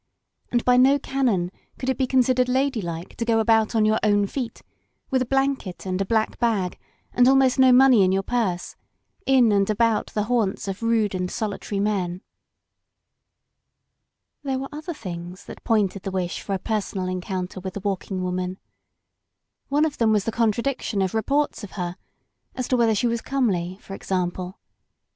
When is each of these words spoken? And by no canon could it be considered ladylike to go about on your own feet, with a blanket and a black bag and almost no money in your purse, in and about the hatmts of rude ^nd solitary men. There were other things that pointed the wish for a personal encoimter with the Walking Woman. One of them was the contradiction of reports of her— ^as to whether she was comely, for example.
And 0.51 0.65
by 0.65 0.77
no 0.77 0.97
canon 0.97 1.51
could 1.77 1.87
it 1.87 1.95
be 1.99 2.07
considered 2.07 2.49
ladylike 2.49 3.15
to 3.17 3.23
go 3.23 3.37
about 3.39 3.75
on 3.75 3.85
your 3.85 3.99
own 4.01 4.25
feet, 4.25 4.63
with 5.11 5.21
a 5.21 5.27
blanket 5.27 5.85
and 5.85 6.01
a 6.01 6.05
black 6.05 6.39
bag 6.39 6.79
and 7.13 7.27
almost 7.27 7.59
no 7.59 7.71
money 7.71 8.01
in 8.03 8.11
your 8.11 8.23
purse, 8.23 8.75
in 9.27 9.51
and 9.51 9.69
about 9.69 10.07
the 10.15 10.23
hatmts 10.23 10.67
of 10.67 10.81
rude 10.81 11.11
^nd 11.11 11.29
solitary 11.29 11.79
men. 11.79 12.21
There 14.41 14.57
were 14.57 14.69
other 14.71 14.95
things 14.95 15.45
that 15.45 15.63
pointed 15.63 16.01
the 16.01 16.09
wish 16.09 16.41
for 16.41 16.55
a 16.55 16.57
personal 16.57 17.05
encoimter 17.05 17.61
with 17.63 17.75
the 17.75 17.79
Walking 17.81 18.23
Woman. 18.23 18.57
One 19.69 19.85
of 19.85 19.99
them 19.99 20.11
was 20.11 20.23
the 20.23 20.31
contradiction 20.31 21.03
of 21.03 21.13
reports 21.13 21.63
of 21.63 21.73
her— 21.73 21.95
^as 22.57 22.67
to 22.69 22.75
whether 22.75 22.95
she 22.95 23.05
was 23.05 23.21
comely, 23.21 23.77
for 23.79 23.93
example. 23.93 24.57